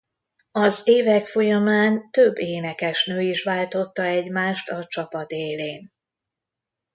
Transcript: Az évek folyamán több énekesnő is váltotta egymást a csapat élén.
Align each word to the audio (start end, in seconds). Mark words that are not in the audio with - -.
Az 0.51 0.81
évek 0.87 1.27
folyamán 1.27 2.11
több 2.11 2.39
énekesnő 2.39 3.19
is 3.21 3.43
váltotta 3.43 4.03
egymást 4.03 4.69
a 4.69 4.85
csapat 4.85 5.31
élén. 5.31 5.91